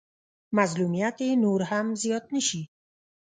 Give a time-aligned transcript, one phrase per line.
[0.57, 2.61] مظلوميت يې نور هم زيات نه شي.